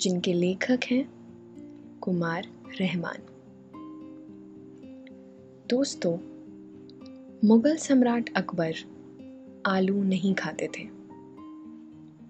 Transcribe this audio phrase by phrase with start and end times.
[0.00, 1.04] जिनके लेखक हैं
[2.00, 2.48] कुमार
[2.80, 3.18] रहमान।
[5.70, 6.16] दोस्तों,
[7.44, 8.74] मुगल सम्राट अकबर
[9.66, 10.86] आलू नहीं खाते थे,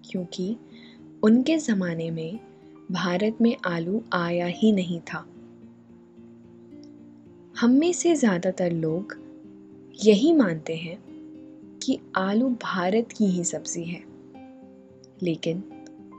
[0.05, 0.57] क्योंकि
[1.23, 2.39] उनके ज़माने में
[2.91, 5.27] भारत में आलू आया ही नहीं था।
[7.61, 9.17] हम में से ज़्यादातर लोग
[10.05, 10.99] यही मानते हैं
[11.83, 14.03] कि आलू भारत की ही सब्ज़ी है,
[15.23, 15.63] लेकिन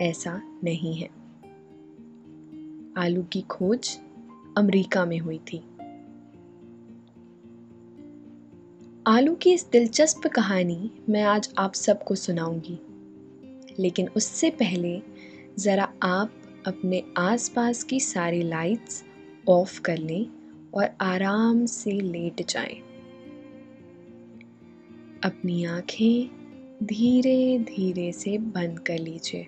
[0.02, 1.23] ऐसा नहीं है।
[2.98, 4.00] आलू की खोज
[4.58, 5.58] अमेरिका में हुई थी।
[9.08, 12.80] आलू की इस दिलचस्प कहानी मैं आज आप सबको सुनाऊँगी।
[13.80, 15.02] लेकिन उससे पहले
[15.60, 16.34] ज़रा आप
[16.68, 19.04] अपने आसपास की सारी लाइट्स
[19.50, 20.26] ऑफ़ कर लें
[20.74, 22.76] और आराम से लेट जाएँ।
[25.24, 26.30] अपनी आँखें
[26.84, 29.48] धीरे धीरे से बंद कर लीजिए।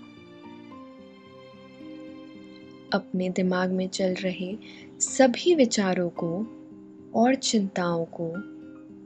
[2.93, 4.57] अपने दिमाग में चल रहे
[4.99, 6.47] सभी विचारों को
[7.15, 8.33] और चिंताओं को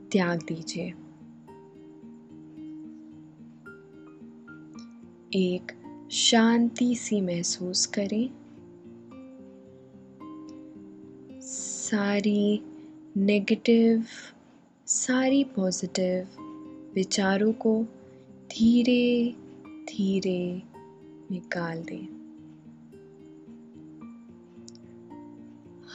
[0.08, 0.94] त्याग दीजिए।
[5.32, 5.72] एक
[6.10, 8.30] शांति सी महसूस करें।
[11.40, 12.62] सारी
[13.16, 14.04] नेगेटिव
[14.86, 16.28] सारी पॉजिटिव
[16.94, 17.82] विचारों को
[18.50, 19.34] धीरे
[19.66, 20.62] धीरे
[21.30, 22.15] निकाल दें।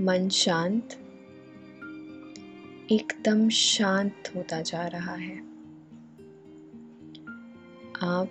[0.00, 0.92] मन शांत,
[2.92, 5.38] एकदम शांत होता जा रहा है।
[8.02, 8.28] आप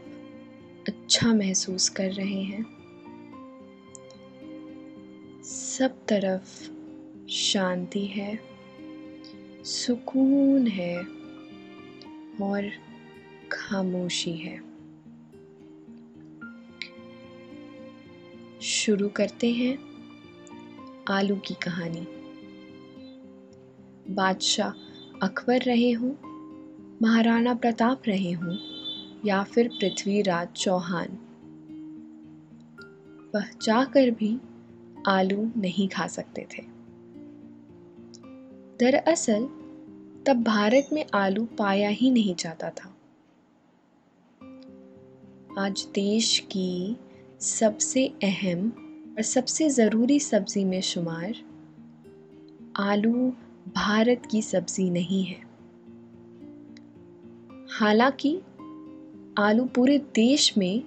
[0.88, 2.64] अच्छा महसूस कर रहे हैं।
[5.44, 6.70] सब तरफ़
[7.30, 8.40] शांति है,
[9.64, 11.04] सुकून है
[12.42, 12.72] और
[13.52, 14.64] खामोशी है।
[18.62, 19.89] शुरू करते हैं।
[21.10, 22.08] आलू की कहानी।
[24.14, 24.72] बादशाह
[25.24, 26.12] अकबर रहे हों,
[27.02, 28.58] महाराणा प्रताप रहे हों,
[29.26, 31.08] या फिर पृथ्वीराज चौहान।
[33.36, 34.40] वह चाहकर भी
[35.08, 36.64] आलू नहीं खा सकते थे।
[38.80, 39.44] दरअसल,
[40.28, 42.98] तब भारत में आलू पाया ही नहीं जाता था।
[45.60, 46.98] आज देश की
[47.40, 48.89] सबसे अहम
[49.20, 51.36] और सबसे ज़रूरी सब्ज़ी में शुमार,
[52.76, 53.34] आलू
[53.76, 55.42] भारत की सब्ज़ी नहीं है।
[57.70, 58.42] हालाँकि,
[59.38, 60.84] आलू पूरे देश में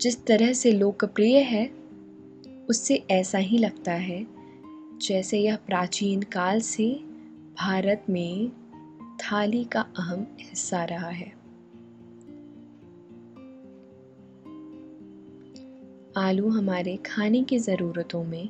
[0.00, 1.70] जिस तरह से लोकप्रिय है,
[2.68, 4.26] उससे ऐसा ही लगता है
[5.02, 6.92] जैसे यह प्राचीन काल से
[7.60, 8.50] भारत में
[9.18, 11.39] थाली का अहम हिस्सा रहा है।
[16.16, 18.48] आलू हमारे खाने की ज़रूरतों में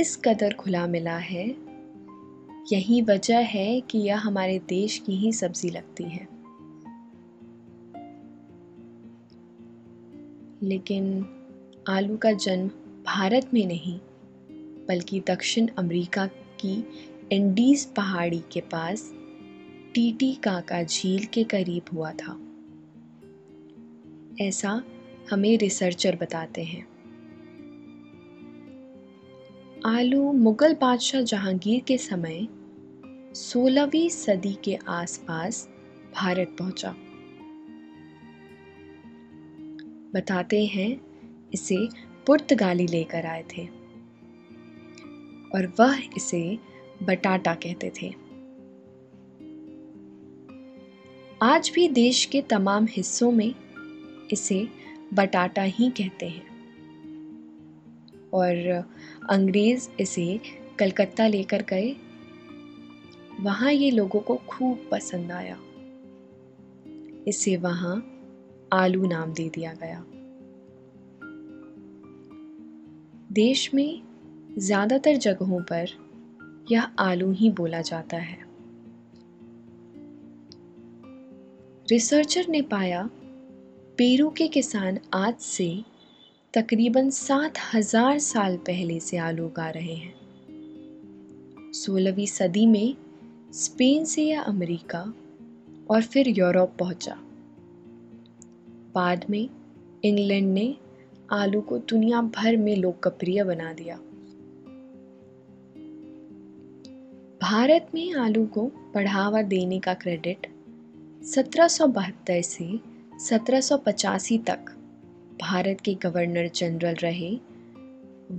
[0.00, 1.56] इस कदर खुला मिला है।
[2.72, 6.28] यही वजह है कि यह हमारे देश की ही सब्ज़ी लगती है।
[10.62, 11.26] लेकिन
[11.88, 12.68] आलू का जन्म
[13.02, 13.98] भारत में नहीं,
[14.88, 16.26] बल्कि दक्षिण अमेरिका
[16.60, 16.84] की
[17.32, 19.14] इंडीज पहाड़ी के पास
[19.94, 22.40] टीटी काका झील के करीब हुआ था।
[24.40, 24.82] ऐसा
[25.30, 26.88] हमें रिसर्चर बताते हैं।
[29.86, 32.48] आलू मुगल बादशाह जहांगीर के समय
[33.34, 35.68] 16वीं सदी के आसपास
[36.14, 36.96] भारत पहुँचा।
[40.14, 41.00] बताते हैं
[41.54, 41.88] इसे
[42.26, 43.62] पुर्तगाली लेकर आए थे।
[45.54, 46.58] और वह इसे
[47.02, 48.14] बटाटा कहते थे।
[51.42, 53.54] आज भी देश के तमाम हिस्सों में
[54.32, 54.79] इसे
[55.14, 56.50] बटाटा ही कहते हैं।
[58.34, 58.84] और
[59.30, 60.40] अंग्रेज़ इसे
[60.78, 61.96] कलकत्ता लेकर गए।
[63.40, 65.58] वहाँ ये लोगों को खूब पसंद आया।
[67.28, 68.16] इसे वहाँ
[68.72, 70.04] आलू नाम दे दिया गया।
[73.32, 74.02] देश में
[74.58, 75.88] ज़्यादातर जगहों पर
[76.72, 78.38] यह आलू ही बोला जाता है।
[81.90, 83.10] रिसर्चर ने पाया
[84.00, 85.84] पेरू के किसान आज से
[86.54, 90.14] तकरीबन सात हज़ार साल पहले से आलू उगा रहे हैं।
[91.72, 92.94] सोलहवीं सदी में
[93.52, 95.14] स्पेन से यह अमेरिका
[95.90, 97.14] और फिर यूरोप पहुँचा।
[98.94, 99.48] बाद में
[100.04, 100.76] इंग्लैंड ने
[101.32, 103.96] आलू को दुनिया भर में लोकप्रिय बना दिया।
[107.42, 110.46] भारत में आलू को बढ़ावा देने का क्रेडिट
[111.24, 112.89] सत्रह सौ बहत्तर से
[113.20, 114.58] 1785 तक
[115.40, 117.30] भारत के गवर्नर जनरल रहे,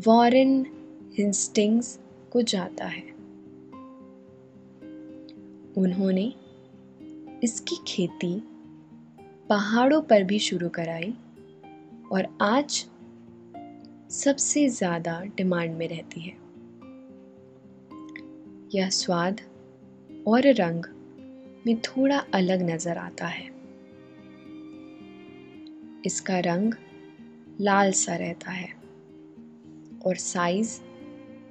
[0.08, 0.66] वॉरेन
[1.18, 2.00] हिंस्टिंग्स
[2.32, 3.04] को जाता है।
[5.78, 6.34] उन्होंने
[7.44, 8.44] इसकी खेती
[9.50, 11.14] पहाड़ों पर भी शुरू कराई
[12.12, 12.86] और आज
[14.10, 16.38] सबसे ज़्यादा डिमांड में रहती है।
[18.76, 19.42] यह स्वाद
[20.28, 20.84] और रंग
[21.68, 23.61] में थोड़ा अलग नज़र आता है।
[26.06, 26.74] इसका रंग
[27.62, 28.70] लाल सा रहता है
[30.06, 30.80] और साइज़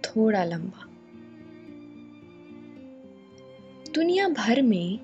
[0.04, 0.86] थोड़ा लंबा।
[3.94, 4.98] दुनिया भर में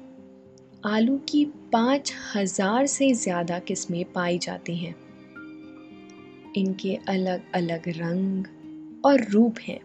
[0.84, 4.94] आलू की पाँच हज़ार से ज़्यादा किस्में पाई जाती हैं।
[6.56, 8.46] इनके अलग अलग रंग
[9.04, 9.80] और रूप हैं।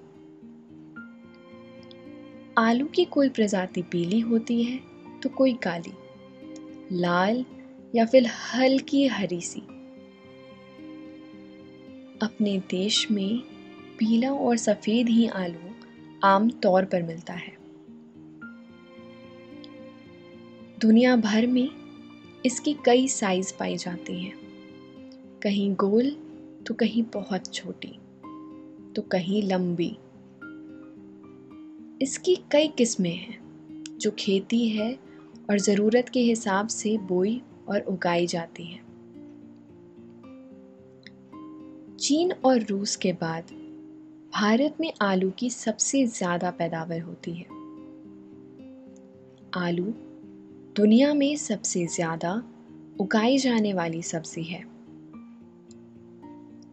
[2.58, 4.80] आलू की कोई प्रजाति पीली होती है
[5.24, 5.94] तो कोई काली।
[6.94, 7.44] लाल
[7.96, 9.60] या फिर हल्की हरी सी।
[12.22, 13.42] अपने देश में
[14.00, 15.70] पीला और सफ़ेद ही आलू
[16.24, 17.54] आम तौर पर मिलता है।
[20.80, 21.70] दुनिया भर में
[22.46, 24.34] इसकी कई साइज़ पाई जाती हैं।
[25.44, 26.10] कहीं गोल
[26.68, 27.98] तो कहीं बहुत छोटी
[28.96, 29.98] तो कहीं लंबी।
[32.02, 33.40] इसकी कई किस्में हैं,
[33.98, 34.94] जो खेती है
[35.50, 37.42] और ज़रूरत के हिसाब से बोई
[37.72, 38.82] और उगाई जाती हैं।
[41.98, 43.52] चीन और रूस के बाद
[44.34, 47.46] भारत में आलू की सबसे ज़्यादा पैदावार होती है।
[49.58, 49.94] आलू
[50.76, 52.44] दुनिया में सबसे ज़्यादा
[53.02, 54.64] उगाई जाने वाली सब्ज़ी है।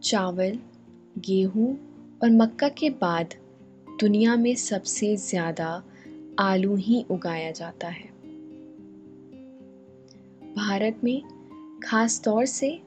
[0.03, 0.59] चावल,
[1.17, 1.73] गेहूँ
[2.23, 3.33] और मक्का के बाद
[3.99, 5.83] दुनिया में सबसे ज़्यादा
[6.39, 8.18] आलू ही उगाया जाता है।
[10.57, 11.21] भारत में,
[11.83, 12.81] ख़ास तौर से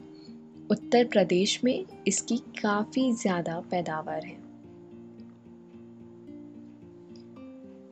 [0.70, 4.40] उत्तर प्रदेश में, इसकी काफ़ी ज़्यादा पैदावार है।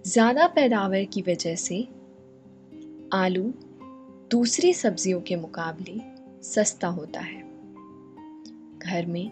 [0.07, 1.89] ज़्यादा पैदावार की वजह से
[3.13, 3.53] आलू
[4.31, 6.01] दूसरी सब्जियों के मुकाबले
[6.43, 7.43] सस्ता होता है।
[8.79, 9.31] घर में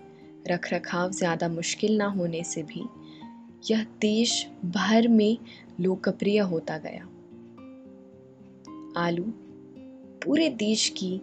[0.49, 2.85] रख रखाव ज़्यादा मुश्किल ना होने से भी
[3.71, 5.39] यह देश भर में
[5.81, 7.05] लोकप्रिय होता गया।
[8.97, 9.25] आलू
[10.25, 11.21] पूरे देश की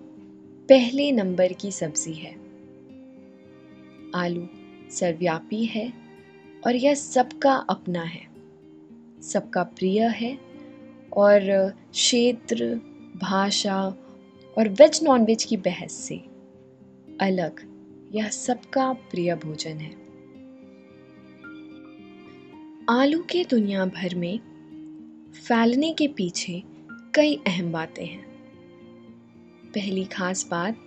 [0.70, 2.32] पहले नंबर की सब्ज़ी है।
[4.16, 4.48] आलू
[4.92, 5.94] सर्वव्यापी है
[6.68, 8.28] और यह सबका अपना है।
[9.22, 10.38] सबका प्रिय है
[11.18, 12.76] और क्षेत्र,
[13.18, 13.84] भाषा
[14.58, 16.18] और वेज नॉन वेज की बहस से
[17.22, 17.62] अलग
[18.16, 20.06] यह सबका प्रिय भोजन है।
[22.90, 24.40] आलू के दुनिया भर में
[25.48, 26.64] फैलने के पीछे
[27.16, 28.35] कई अहम बातें हैं।
[29.76, 30.78] पहली खास बात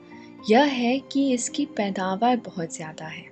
[0.50, 3.25] यह है कि इसकी पैदावार बहुत ज़्यादा है।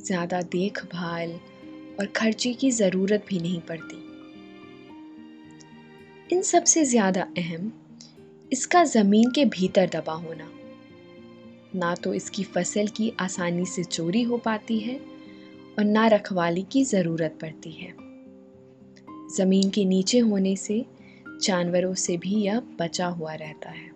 [0.00, 1.32] ज़्यादा देखभाल
[2.00, 3.96] और खर्चे की ज़रूरत भी नहीं पड़ती।
[6.32, 7.72] इन सबसे ज़्यादा अहम
[8.52, 10.50] इसका ज़मीन के भीतर दबा होना।
[11.74, 14.96] ना तो इसकी फ़सल की आसानी से चोरी हो पाती है
[15.78, 17.92] और ना रखवाली की ज़रूरत पड़ती है।
[19.36, 20.84] ज़मीन के नीचे होने से
[21.42, 23.95] जानवरों से भी यह बचा हुआ रहता है।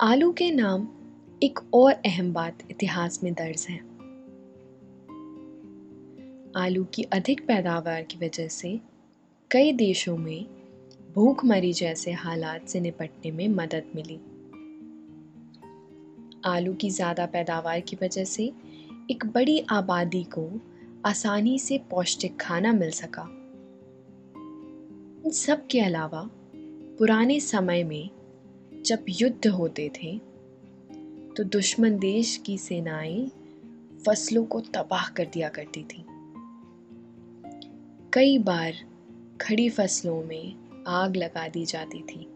[0.00, 0.88] आलू के नाम
[1.42, 3.78] एक और अहम बात इतिहास में दर्ज है।
[6.56, 8.80] आलू की अधिक पैदावार की वजह से
[9.50, 10.46] कई देशों में
[11.14, 14.16] भूखमरी जैसे हालात से निपटने में मदद मिली।
[16.44, 18.52] आलू की ज़्यादा पैदावार की वजह से
[19.10, 20.60] एक बड़ी आबादी को
[21.06, 23.22] आसानी से पौष्टिक खाना मिल सका।
[25.24, 26.30] इन सब के अलावा
[26.98, 28.10] पुराने समय में
[28.86, 30.18] जब युद्ध होते थे
[31.36, 33.30] तो दुश्मन देश की सेनाएँ
[34.06, 36.04] फ़सलों को तबाह कर दिया करती थी।
[38.12, 38.74] कई बार
[39.40, 40.54] खड़ी फ़सलों में
[40.88, 42.28] आग लगा दी जाती थी।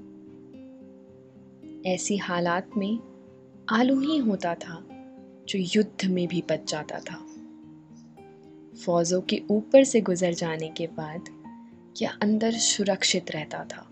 [1.87, 2.99] ऐसी हालात में
[3.71, 4.87] आलू ही होता था
[5.49, 7.27] जो युद्ध में भी बच जाता था।
[8.85, 11.25] फौजों के ऊपर से गुजर जाने के बाद
[12.03, 13.92] यह अंदर सुरक्षित रहता था।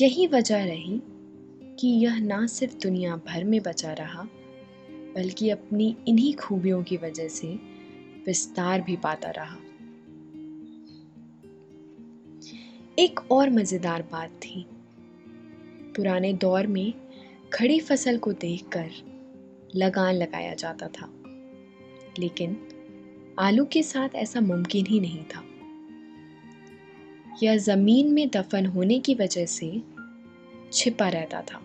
[0.00, 1.02] यही वजह रही
[1.80, 4.22] कि यह ना सिर्फ़ दुनिया भर में बचा रहा,
[4.90, 7.48] बल्कि अपनी इन्हीं खूबियों की वजह से
[8.26, 9.56] विस्तार भी पाता रहा।
[12.98, 14.66] एक और मज़ेदार बात थी।
[15.96, 16.94] पुराने दौर में
[17.52, 18.90] खड़ी फ़सल को देखकर
[19.74, 21.12] लगान लगाया जाता था,
[22.18, 22.56] लेकिन
[23.38, 25.44] आलू के साथ ऐसा मुमकिन ही नहीं था।
[27.42, 29.82] यह ज़मीन में दफन होने की वजह से
[30.72, 31.60] छिपा रहता था।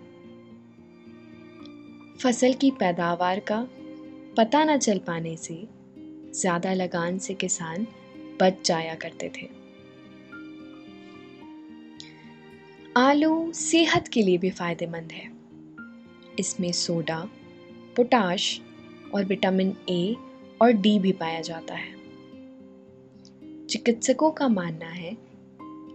[2.19, 3.67] फ़सल की पैदावार का
[4.37, 5.67] पता न चल पाने से
[6.35, 7.87] ज़्यादा लगान से किसान
[8.41, 9.47] बच जाया करते थे।
[12.97, 15.31] आलू सेहत के लिए भी फ़ायदेमंद है।
[16.39, 17.29] इसमें सोडा,
[17.95, 18.61] पोटाश
[19.13, 20.15] और विटामिन ए
[20.61, 21.93] और डी भी पाया जाता है।
[23.65, 25.28] चिकित्सकों का मानना है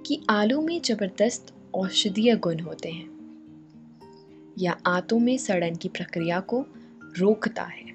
[0.07, 3.13] कि आलू में ज़बरदस्त औषधीय गुण होते हैं
[4.59, 6.65] यह आंतों में सड़न की प्रक्रिया को
[7.19, 7.93] रोकता है।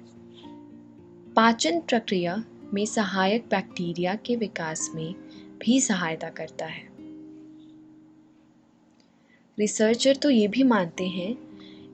[1.36, 5.14] पाचन प्रक्रिया में सहायक बैक्टीरिया के विकास में
[5.58, 6.88] भी सहायता करता है।
[9.58, 11.34] रिसर्चर तो ये भी मानते हैं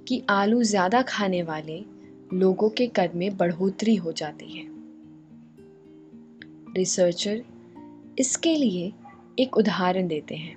[0.04, 1.84] कि आलू ज़्यादा खाने वाले
[2.32, 4.66] लोगों के कद में बढ़ोतरी हो जाती है।
[6.74, 7.42] रिसर्चर
[8.18, 8.92] इसके लिए
[9.38, 10.56] एक उदाहरण देते हैं।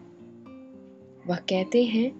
[1.27, 2.11] वह कहते हैं,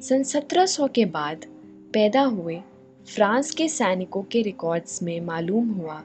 [0.00, 1.46] सन 1700 के बाद
[1.94, 2.60] पैदा हुए
[3.08, 6.02] फ्रांस के सैनिकों के रिकॉर्ड्स में मालूम हुआ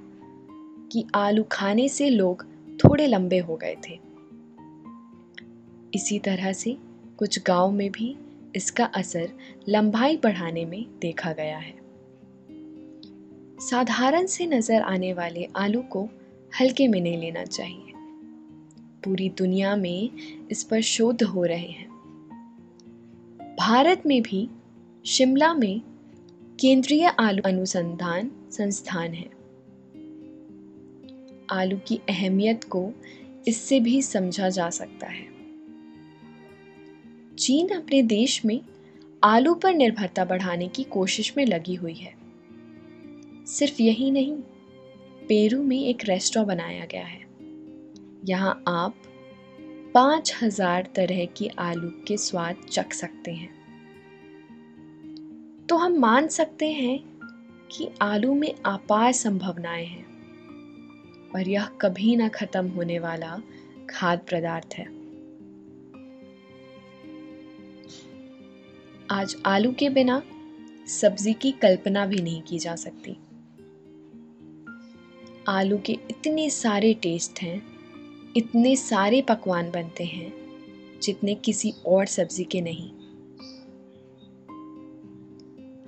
[0.92, 2.46] कि आलू खाने से लोग
[2.80, 4.00] थोड़े लंबे हो गए थे।
[5.94, 6.78] इसी तरह से
[7.18, 8.16] कुछ गाँव में भी
[8.56, 9.30] इसका असर
[9.70, 11.74] लंबाई बढ़ाने में देखा गया है।
[13.60, 16.10] साधारण से नज़र आने वाले आलू को
[16.62, 17.88] हल्के में नहीं लेना चाहिए।
[19.03, 20.10] पूरी दुनिया में
[20.51, 21.89] इस पर शोध हो रहे हैं।
[23.60, 24.50] भारत में भी
[25.06, 25.82] शिमला में
[26.60, 29.29] केंद्रीय आलू अनुसंधान संस्थान है।
[31.50, 32.91] आलू की अहमियत को
[33.48, 35.27] इससे भी समझा जा सकता है।
[37.39, 38.62] चीन अपने देश में
[39.24, 42.13] आलू पर निर्भरता बढ़ाने की कोशिश में लगी हुई है।
[43.46, 44.34] सिर्फ़ यही नहीं,
[45.27, 47.28] पेरू में एक रेस्टोरेंट बनाया गया है।
[48.29, 48.95] यहाँ आप
[49.93, 53.50] पाँच हज़ार तरह की आलू के स्वाद चख सकते हैं।
[55.69, 57.00] तो हम मान सकते हैं
[57.71, 60.05] कि आलू में अपार संभावनाएँ हैं
[61.36, 63.41] और यह कभी ना खत्म होने वाला
[63.89, 64.86] खाद्य पदार्थ है।
[69.12, 70.21] आज आलू के बिना
[70.89, 73.17] सब्ज़ी की कल्पना भी नहीं की जा सकती।
[75.48, 77.78] आलू के इतने सारे टेस्ट हैं
[78.38, 80.33] इतने सारे पकवान बनते हैं,
[81.01, 82.89] जितने किसी और सब्ज़ी के नहीं।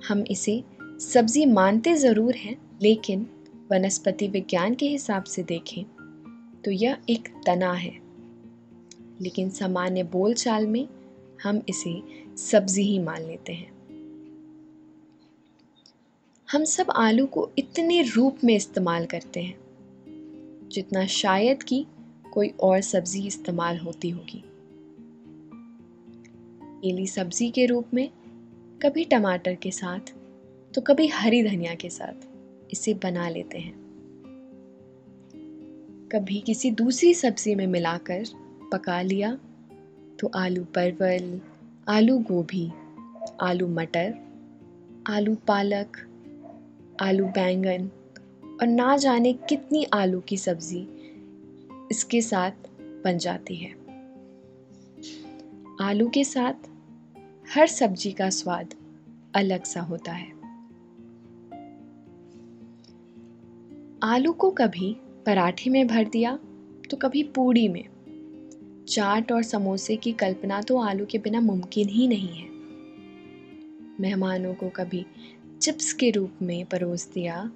[0.08, 0.64] हम इसे
[1.00, 3.26] सब्ज़ी मानते ज़रूर हैं, लेकिन
[3.72, 5.84] वनस्पति विज्ञान के हिसाब से देखें
[6.64, 8.00] तो यह एक तना है।
[9.20, 10.88] लेकिन सामान्य बोलचाल में
[11.42, 12.02] हम इसे
[12.36, 13.70] सब्ज़ी ही मान लेते हैं।
[16.48, 19.58] हम सब आलू को इतने रूप में इस्तेमाल करते हैं,
[20.68, 21.86] जितना शायद कि
[22.32, 24.42] कोई और सब्ज़ी इस्तेमाल होती होगी।
[26.84, 28.08] एली सब्ज़ी के रूप में,
[28.82, 30.12] कभी टमाटर के साथ
[30.74, 32.26] तो कभी हरी धनिया के साथ,
[32.72, 33.74] इसे बना लेते हैं।
[36.12, 38.24] कभी किसी दूसरी सब्ज़ी में मिलाकर
[38.72, 39.38] पका लिया
[40.20, 41.40] तो आलू परवल,
[41.88, 42.70] आलू गोभी,
[43.40, 44.14] आलू मटर,
[45.06, 45.96] आलू पालक,
[47.00, 47.90] आलू बैंगन,
[48.60, 50.86] और ना जाने कितनी आलू की सब्ज़ी
[51.92, 52.68] इसके साथ
[53.04, 53.70] बन जाती है।
[55.80, 56.68] आलू के साथ
[57.56, 58.74] हर सब्ज़ी का स्वाद
[59.34, 60.30] अलग सा होता है।
[64.02, 64.96] आलू को कभी
[65.26, 66.38] पराठे में भर दिया
[66.90, 67.84] तो कभी पूड़ी में।
[68.88, 72.48] चाट और समोसे की कल्पना तो आलू के बिना मुमकिन ही नहीं है।
[74.00, 75.04] मेहमानों को कभी
[75.62, 77.50] चिप्स के रूप में परोस दिया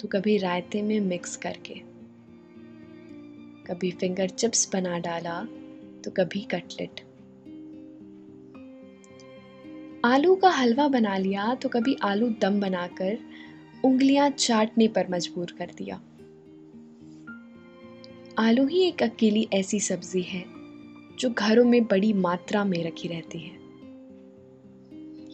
[0.00, 1.95] तो कभी रायते में मिक्स करके।
[3.66, 5.44] कभी फिंगर चिप्स बना डाला
[6.04, 7.00] तो कभी कटलेट
[10.04, 13.18] आलू का हलवा बना लिया तो कभी आलू दम बनाकर
[13.84, 16.00] उंगलियाँ चाटने पर मजबूर कर दिया.
[18.38, 20.44] आलू ही एक अकेली ऐसी सब्ज़ी है,
[21.18, 23.54] जो घरों में बड़ी मात्रा में रखी रहती है.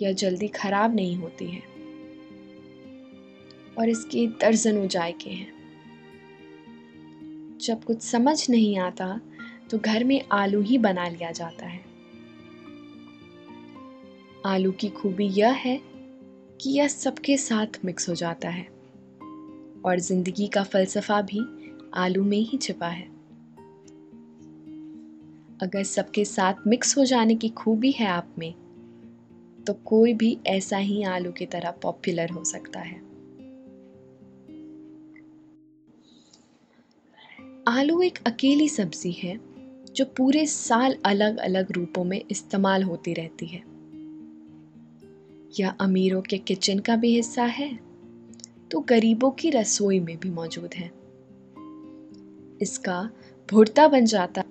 [0.02, 1.62] यह जल्दी खराब नहीं होती है
[3.78, 5.61] और इसके दर्जनों जायके हैं.
[7.62, 9.20] जब कुछ समझ नहीं आता
[9.70, 11.80] तो घर में आलू ही बना लिया जाता है।
[14.46, 15.80] आलू की खूबी यह है
[16.60, 18.64] कि यह सबके साथ मिक्स हो जाता है
[19.84, 21.40] और ज़िंदगी का फलसफा भी
[21.94, 23.06] आलू में ही छिपा है।
[25.62, 28.52] अगर सबके साथ मिक्स हो जाने की खूबी है आप में
[29.66, 33.11] तो कोई भी ऐसा ही आलू की तरह पॉपुलर हो सकता है।
[37.66, 39.38] आलू एक अकेली सब्ज़ी है,
[39.94, 43.62] जो पूरे साल अलग अलग रूपों में इस्तेमाल होती रहती है।
[45.60, 47.68] यह अमीरों के किचन का भी हिस्सा है
[48.70, 50.90] तो गरीबों की रसोई में भी मौजूद है।
[52.62, 53.10] इसका
[53.48, 54.44] भुरता बन जाता,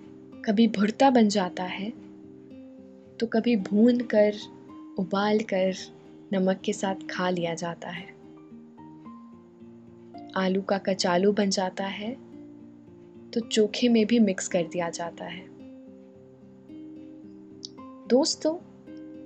[0.46, 1.90] कभी भुरता बन जाता है
[3.20, 4.40] तो कभी भून कर
[5.00, 5.76] उबाल कर
[6.34, 8.10] नमक के साथ खा लिया जाता है।
[10.38, 12.31] आलू का कचालू बन जाता है
[13.34, 15.48] तो चोखे में भी मिक्स कर दिया जाता है।
[18.08, 18.58] दोस्तों,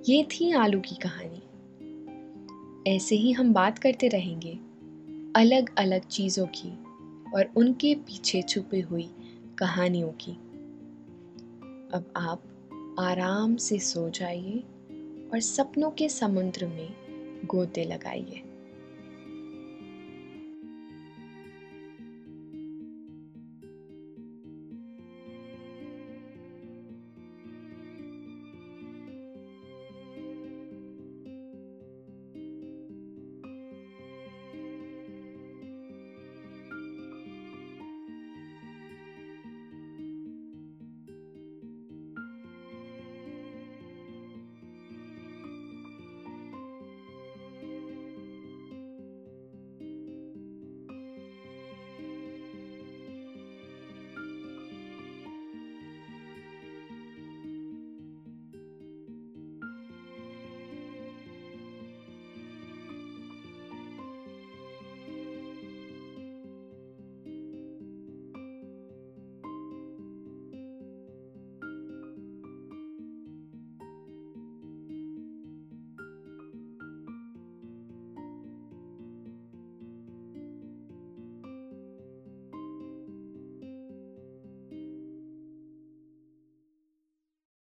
[0.08, 1.42] ये थी आलू की कहानी।
[2.96, 4.58] ऐसे ही हम बात करते रहेंगे
[5.36, 6.70] अलग अलग चीज़ों की
[7.34, 9.10] और उनके पीछे छुपी हुई
[9.58, 10.32] कहानियों की।
[11.94, 12.42] अब आप
[12.98, 14.58] आराम से सो जाइए
[15.32, 16.94] और सपनों के समुद्र में
[17.46, 18.42] गोते लगाइए।